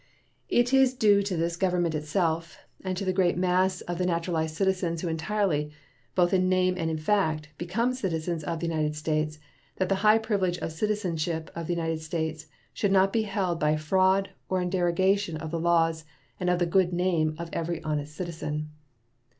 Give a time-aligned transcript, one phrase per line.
[0.49, 4.55] It is due to this Government itself and to the great mass of the naturalized
[4.55, 5.69] citizens who entirely,
[6.15, 9.37] both in name and in fact, become citizens of the United States
[9.75, 13.75] that the high privilege of citizenship of the United States should not be held by
[13.77, 16.03] fraud or in derogation of the laws
[16.39, 18.71] and of the good name of every honest citizen.